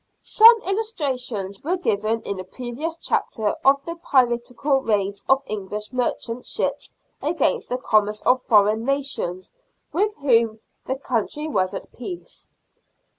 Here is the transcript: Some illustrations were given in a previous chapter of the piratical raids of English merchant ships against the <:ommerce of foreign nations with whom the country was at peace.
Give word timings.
Some 0.23 0.63
illustrations 0.63 1.63
were 1.63 1.77
given 1.77 2.23
in 2.23 2.39
a 2.39 2.43
previous 2.43 2.97
chapter 2.97 3.49
of 3.63 3.85
the 3.85 3.95
piratical 3.97 4.81
raids 4.81 5.23
of 5.29 5.43
English 5.45 5.93
merchant 5.93 6.47
ships 6.47 6.91
against 7.21 7.69
the 7.69 7.77
<:ommerce 7.77 8.23
of 8.23 8.41
foreign 8.41 8.83
nations 8.83 9.51
with 9.93 10.15
whom 10.15 10.59
the 10.87 10.95
country 10.97 11.47
was 11.47 11.75
at 11.75 11.91
peace. 11.93 12.49